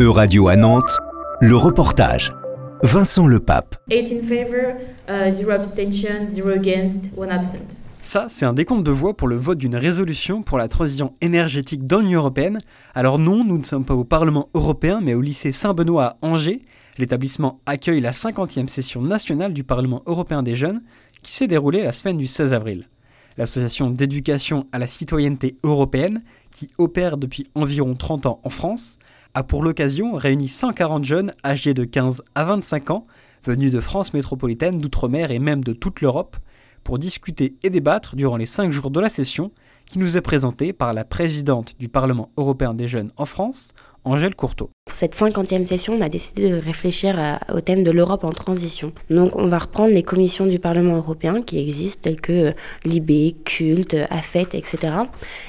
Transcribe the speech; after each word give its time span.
Euradio 0.00 0.46
à 0.46 0.54
Nantes, 0.54 0.96
le 1.40 1.56
reportage. 1.56 2.32
Vincent 2.84 3.26
Lepape. 3.26 3.74
8 3.90 4.12
in 4.12 4.28
favor, 4.28 4.76
uh, 5.08 5.32
0 5.32 5.50
abstention, 5.50 6.28
0 6.28 6.50
against, 6.50 7.08
1 7.18 7.28
absent. 7.28 7.82
Ça, 8.00 8.28
c'est 8.30 8.44
un 8.44 8.52
décompte 8.52 8.84
de 8.84 8.92
voix 8.92 9.16
pour 9.16 9.26
le 9.26 9.34
vote 9.34 9.58
d'une 9.58 9.74
résolution 9.74 10.44
pour 10.44 10.56
la 10.56 10.68
transition 10.68 11.14
énergétique 11.20 11.84
dans 11.84 11.98
l'Union 11.98 12.20
européenne. 12.20 12.60
Alors 12.94 13.18
non, 13.18 13.42
nous 13.42 13.58
ne 13.58 13.64
sommes 13.64 13.84
pas 13.84 13.96
au 13.96 14.04
Parlement 14.04 14.50
européen, 14.54 15.00
mais 15.02 15.14
au 15.14 15.20
lycée 15.20 15.50
Saint-Benoît 15.50 16.04
à 16.04 16.16
Angers. 16.22 16.62
L'établissement 16.98 17.58
accueille 17.66 18.00
la 18.00 18.12
50e 18.12 18.68
session 18.68 19.02
nationale 19.02 19.52
du 19.52 19.64
Parlement 19.64 20.04
européen 20.06 20.44
des 20.44 20.54
jeunes, 20.54 20.82
qui 21.24 21.32
s'est 21.32 21.48
déroulée 21.48 21.82
la 21.82 21.90
semaine 21.90 22.18
du 22.18 22.28
16 22.28 22.52
avril. 22.52 22.84
L'association 23.36 23.90
d'éducation 23.90 24.64
à 24.70 24.78
la 24.78 24.86
citoyenneté 24.86 25.56
européenne, 25.64 26.22
qui 26.52 26.70
opère 26.78 27.16
depuis 27.16 27.48
environ 27.56 27.96
30 27.96 28.26
ans 28.26 28.40
en 28.44 28.50
France, 28.50 29.00
a 29.34 29.42
pour 29.42 29.62
l'occasion 29.62 30.14
réuni 30.14 30.48
140 30.48 31.04
jeunes 31.04 31.32
âgés 31.44 31.74
de 31.74 31.84
15 31.84 32.22
à 32.34 32.44
25 32.44 32.90
ans, 32.90 33.06
venus 33.44 33.70
de 33.70 33.80
France 33.80 34.14
métropolitaine, 34.14 34.78
d'outre-mer 34.78 35.30
et 35.30 35.38
même 35.38 35.62
de 35.62 35.72
toute 35.72 36.00
l'Europe, 36.00 36.36
pour 36.84 36.98
discuter 36.98 37.56
et 37.62 37.70
débattre 37.70 38.16
durant 38.16 38.36
les 38.36 38.46
5 38.46 38.70
jours 38.70 38.90
de 38.90 39.00
la 39.00 39.08
session 39.08 39.52
qui 39.88 39.98
nous 39.98 40.16
est 40.16 40.20
présentée 40.20 40.72
par 40.72 40.92
la 40.92 41.04
présidente 41.04 41.74
du 41.78 41.88
Parlement 41.88 42.30
européen 42.36 42.74
des 42.74 42.88
jeunes 42.88 43.10
en 43.16 43.26
France, 43.26 43.72
Angèle 44.04 44.34
Courteau. 44.34 44.70
Pour 44.86 44.94
cette 44.94 45.14
cinquantième 45.14 45.66
session, 45.66 45.94
on 45.94 46.00
a 46.00 46.08
décidé 46.08 46.50
de 46.50 46.56
réfléchir 46.56 47.40
au 47.52 47.60
thème 47.60 47.84
de 47.84 47.90
l'Europe 47.90 48.24
en 48.24 48.32
transition. 48.32 48.92
Donc 49.10 49.36
on 49.36 49.46
va 49.48 49.58
reprendre 49.58 49.92
les 49.92 50.02
commissions 50.02 50.46
du 50.46 50.58
Parlement 50.58 50.96
européen 50.96 51.42
qui 51.42 51.58
existent, 51.58 52.00
telles 52.02 52.20
que 52.20 52.32
euh, 52.32 52.52
Libé, 52.84 53.36
Culte, 53.44 53.96
AFET, 54.10 54.48
etc. 54.54 54.94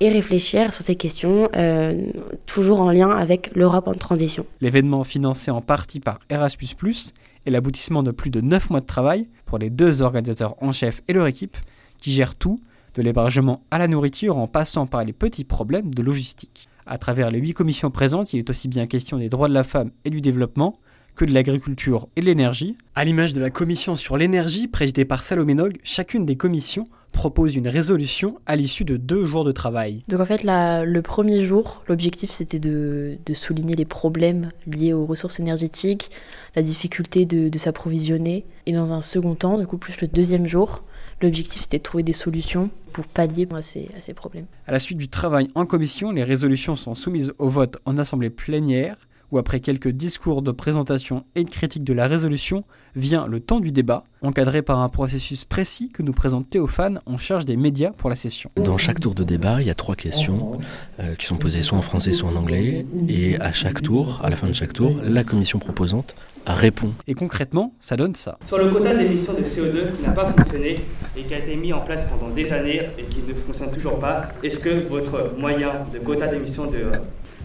et 0.00 0.08
réfléchir 0.10 0.72
sur 0.72 0.84
ces 0.84 0.96
questions, 0.96 1.48
euh, 1.56 2.00
toujours 2.46 2.80
en 2.80 2.90
lien 2.90 3.10
avec 3.10 3.54
l'Europe 3.54 3.88
en 3.88 3.94
transition. 3.94 4.46
L'événement 4.60 5.04
financé 5.04 5.50
en 5.50 5.60
partie 5.60 6.00
par 6.00 6.18
Erasmus⁇ 6.28 6.66
est 7.46 7.50
l'aboutissement 7.50 8.02
de 8.02 8.10
plus 8.10 8.30
de 8.30 8.40
9 8.40 8.70
mois 8.70 8.80
de 8.80 8.86
travail 8.86 9.28
pour 9.46 9.58
les 9.58 9.70
deux 9.70 10.02
organisateurs 10.02 10.56
en 10.60 10.72
chef 10.72 11.02
et 11.08 11.12
leur 11.12 11.26
équipe, 11.26 11.56
qui 11.98 12.12
gèrent 12.12 12.34
tout, 12.34 12.60
de 12.94 13.02
l'hébergement 13.02 13.62
à 13.70 13.78
la 13.78 13.88
nourriture 13.88 14.38
en 14.38 14.46
passant 14.46 14.86
par 14.86 15.04
les 15.04 15.12
petits 15.12 15.44
problèmes 15.44 15.94
de 15.94 16.02
logistique. 16.02 16.68
À 16.86 16.98
travers 16.98 17.30
les 17.30 17.38
huit 17.38 17.54
commissions 17.54 17.90
présentes, 17.90 18.32
il 18.32 18.38
est 18.38 18.50
aussi 18.50 18.68
bien 18.68 18.86
question 18.86 19.18
des 19.18 19.28
droits 19.28 19.48
de 19.48 19.54
la 19.54 19.64
femme 19.64 19.90
et 20.04 20.10
du 20.10 20.20
développement 20.20 20.74
que 21.16 21.24
de 21.24 21.32
l'agriculture 21.32 22.08
et 22.16 22.20
de 22.20 22.26
l'énergie. 22.26 22.76
À 22.94 23.04
l'image 23.04 23.34
de 23.34 23.40
la 23.40 23.50
commission 23.50 23.96
sur 23.96 24.16
l'énergie, 24.16 24.68
présidée 24.68 25.04
par 25.04 25.22
Salomé 25.22 25.54
Nog, 25.54 25.76
chacune 25.82 26.24
des 26.24 26.36
commissions 26.36 26.86
propose 27.12 27.56
une 27.56 27.68
résolution 27.68 28.38
à 28.46 28.56
l'issue 28.56 28.84
de 28.84 28.96
deux 28.96 29.24
jours 29.24 29.44
de 29.44 29.52
travail. 29.52 30.04
Donc 30.08 30.20
en 30.20 30.24
fait, 30.24 30.42
le 30.44 31.00
premier 31.00 31.44
jour, 31.44 31.82
l'objectif 31.88 32.30
c'était 32.30 32.58
de, 32.58 33.18
souligner 33.34 33.74
les 33.74 33.84
problèmes 33.84 34.50
liés 34.66 34.92
aux 34.92 35.06
ressources 35.06 35.40
énergétiques, 35.40 36.10
la 36.56 36.62
difficulté 36.62 37.26
de, 37.26 37.58
s'approvisionner. 37.58 38.44
Et 38.66 38.72
dans 38.72 38.92
un 38.92 39.02
second 39.02 39.34
temps, 39.34 39.58
du 39.58 39.66
coup 39.66 39.78
plus 39.78 40.00
le 40.00 40.08
deuxième 40.08 40.46
jour, 40.46 40.82
l'objectif 41.22 41.62
c'était 41.62 41.78
de 41.78 41.82
trouver 41.82 42.02
des 42.02 42.12
solutions 42.12 42.70
pour 42.92 43.04
pallier 43.04 43.46
ces, 43.60 43.88
ces 44.00 44.14
problèmes. 44.14 44.46
À 44.66 44.72
la 44.72 44.80
suite 44.80 44.98
du 44.98 45.08
travail 45.08 45.48
en 45.54 45.66
commission, 45.66 46.10
les 46.10 46.24
résolutions 46.24 46.76
sont 46.76 46.94
soumises 46.94 47.32
au 47.38 47.48
vote 47.48 47.78
en 47.84 47.98
assemblée 47.98 48.30
plénière 48.30 48.96
où 49.32 49.38
après 49.38 49.60
quelques 49.60 49.88
discours 49.88 50.42
de 50.42 50.50
présentation 50.50 51.24
et 51.34 51.44
de 51.44 51.50
critique 51.50 51.84
de 51.84 51.92
la 51.92 52.06
résolution, 52.06 52.64
vient 52.96 53.26
le 53.26 53.40
temps 53.40 53.60
du 53.60 53.72
débat, 53.72 54.04
encadré 54.22 54.62
par 54.62 54.80
un 54.80 54.88
processus 54.88 55.44
précis 55.44 55.88
que 55.88 56.02
nous 56.02 56.12
présente 56.12 56.48
Théophane 56.48 57.00
en 57.06 57.16
charge 57.16 57.44
des 57.44 57.56
médias 57.56 57.90
pour 57.90 58.10
la 58.10 58.16
session. 58.16 58.50
Dans 58.56 58.78
chaque 58.78 59.00
tour 59.00 59.14
de 59.14 59.24
débat, 59.24 59.60
il 59.60 59.66
y 59.66 59.70
a 59.70 59.74
trois 59.74 59.94
questions 59.94 60.58
euh, 60.98 61.14
qui 61.14 61.26
sont 61.26 61.36
posées 61.36 61.62
soit 61.62 61.78
en 61.78 61.82
français, 61.82 62.12
soit 62.12 62.28
en 62.28 62.36
anglais, 62.36 62.84
et 63.08 63.40
à 63.40 63.52
chaque 63.52 63.82
tour, 63.82 64.20
à 64.22 64.30
la 64.30 64.36
fin 64.36 64.48
de 64.48 64.52
chaque 64.52 64.72
tour, 64.72 64.96
la 65.02 65.24
commission 65.24 65.58
proposante 65.58 66.14
répond. 66.46 66.92
Et 67.06 67.14
concrètement, 67.14 67.74
ça 67.80 67.96
donne 67.96 68.14
ça. 68.14 68.38
Sur 68.44 68.58
le 68.58 68.70
quota 68.70 68.94
d'émissions 68.94 69.34
de 69.34 69.40
CO2 69.40 69.96
qui 69.96 70.02
n'a 70.02 70.12
pas 70.12 70.32
fonctionné 70.32 70.80
et 71.16 71.22
qui 71.22 71.34
a 71.34 71.38
été 71.38 71.56
mis 71.56 71.72
en 71.72 71.80
place 71.80 72.08
pendant 72.08 72.32
des 72.32 72.50
années 72.52 72.88
et 72.98 73.04
qui 73.04 73.22
ne 73.22 73.34
fonctionne 73.34 73.70
toujours 73.70 73.98
pas, 73.98 74.28
est-ce 74.42 74.58
que 74.58 74.88
votre 74.88 75.34
moyen 75.38 75.84
de 75.92 75.98
quota 75.98 76.28
d'émissions 76.28 76.66
de 76.66 76.90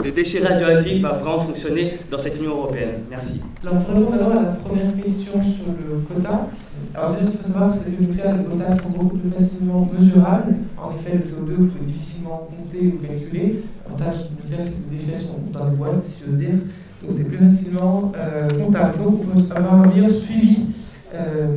les 0.03 0.11
déchets 0.11 0.45
radioactifs 0.45 1.01
va 1.01 1.13
vraiment 1.13 1.39
fonctionner 1.39 1.99
dans 2.11 2.17
cette 2.17 2.37
Union 2.37 2.51
européenne 2.51 3.03
Merci. 3.09 3.41
Alors, 3.63 3.79
vraiment, 3.79 4.31
à 4.31 4.35
la 4.35 4.51
première 4.51 4.95
question 5.01 5.33
sur 5.33 5.65
le 5.71 5.99
quota. 6.01 6.47
Alors, 6.93 7.13
déjà, 7.13 7.31
il 7.31 7.37
faut 7.37 7.49
savoir 7.49 7.73
que 7.73 7.79
ces 7.79 7.91
deux 7.91 8.05
nucléaires, 8.05 8.37
les 8.37 8.43
quotas 8.43 8.75
sont 8.75 8.89
beaucoup 8.89 9.17
plus 9.17 9.31
facilement 9.31 9.87
mesurables. 9.97 10.55
En 10.77 10.91
effet, 10.95 11.17
le 11.17 11.23
CO2, 11.23 11.55
vous 11.55 11.65
pouvez 11.67 11.91
difficilement 11.91 12.49
compter 12.49 12.87
ou 12.87 13.05
calculer. 13.05 13.63
L'avantage 13.85 14.29
du 14.29 14.43
nucléaire, 14.43 14.67
c'est 14.67 14.89
que 14.89 14.91
les 14.91 15.05
déchets 15.05 15.21
sont 15.21 15.39
dans 15.51 15.69
les 15.69 15.75
boîtes, 15.75 16.05
si 16.05 16.23
j'ose 16.25 16.37
dire. 16.39 16.49
Donc, 17.01 17.13
c'est 17.17 17.27
plus 17.27 17.37
facilement 17.37 18.11
euh, 18.17 18.47
comptable. 18.49 18.97
Donc, 19.03 19.21
on 19.35 19.39
peut 19.41 19.55
avoir 19.55 19.73
un 19.75 19.87
meilleur 19.87 20.11
suivi. 20.11 20.67
Euh, 21.13 21.47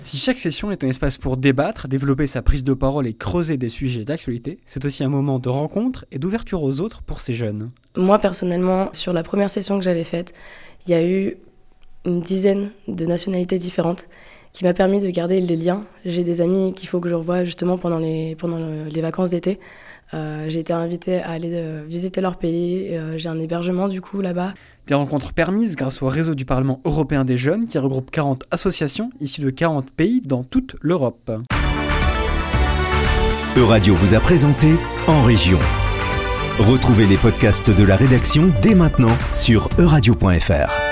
si 0.00 0.16
chaque 0.16 0.38
session 0.38 0.70
est 0.70 0.84
un 0.84 0.88
espace 0.88 1.18
pour 1.18 1.36
débattre, 1.36 1.88
développer 1.88 2.26
sa 2.26 2.42
prise 2.42 2.64
de 2.64 2.74
parole 2.74 3.06
et 3.06 3.14
creuser 3.14 3.56
des 3.56 3.68
sujets 3.68 4.04
d'actualité, 4.04 4.58
c'est 4.66 4.84
aussi 4.84 5.02
un 5.04 5.08
moment 5.08 5.38
de 5.38 5.48
rencontre 5.48 6.04
et 6.12 6.18
d'ouverture 6.18 6.62
aux 6.62 6.80
autres 6.80 7.02
pour 7.02 7.20
ces 7.20 7.34
jeunes. 7.34 7.70
Moi 7.96 8.18
personnellement, 8.18 8.88
sur 8.92 9.12
la 9.12 9.22
première 9.22 9.50
session 9.50 9.78
que 9.78 9.84
j'avais 9.84 10.04
faite, 10.04 10.32
il 10.86 10.92
y 10.92 10.94
a 10.94 11.06
eu 11.06 11.36
une 12.04 12.20
dizaine 12.20 12.70
de 12.86 13.04
nationalités 13.06 13.58
différentes 13.58 14.06
qui 14.52 14.64
m'a 14.64 14.72
permis 14.72 15.00
de 15.00 15.10
garder 15.10 15.40
les 15.40 15.56
liens. 15.56 15.84
J'ai 16.04 16.24
des 16.24 16.40
amis 16.40 16.72
qu'il 16.72 16.88
faut 16.88 17.00
que 17.00 17.08
je 17.08 17.14
revoie 17.14 17.44
justement 17.44 17.76
pendant 17.76 17.98
les, 17.98 18.36
pendant 18.36 18.58
les 18.58 19.00
vacances 19.02 19.30
d'été. 19.30 19.58
Euh, 20.14 20.46
j'ai 20.48 20.60
été 20.60 20.72
invitée 20.72 21.20
à 21.20 21.30
aller 21.30 21.50
euh, 21.52 21.84
visiter 21.86 22.20
leur 22.20 22.36
pays. 22.36 22.88
Euh, 22.96 23.18
j'ai 23.18 23.28
un 23.28 23.38
hébergement 23.40 23.88
du 23.88 24.00
coup 24.00 24.20
là-bas. 24.20 24.54
Des 24.86 24.94
rencontres 24.94 25.32
permises 25.32 25.74
grâce 25.74 26.00
au 26.02 26.08
réseau 26.08 26.34
du 26.34 26.44
Parlement 26.44 26.80
européen 26.84 27.24
des 27.24 27.36
jeunes 27.36 27.64
qui 27.64 27.78
regroupe 27.78 28.10
40 28.10 28.44
associations 28.50 29.10
issues 29.20 29.40
de 29.40 29.50
40 29.50 29.90
pays 29.90 30.20
dans 30.20 30.44
toute 30.44 30.76
l'Europe. 30.80 31.32
Euradio 33.56 33.94
vous 33.94 34.14
a 34.14 34.20
présenté 34.20 34.74
En 35.08 35.22
Région. 35.22 35.58
Retrouvez 36.58 37.06
les 37.06 37.16
podcasts 37.16 37.70
de 37.70 37.82
la 37.82 37.96
rédaction 37.96 38.50
dès 38.62 38.74
maintenant 38.74 39.16
sur 39.32 39.68
euradio.fr. 39.78 40.85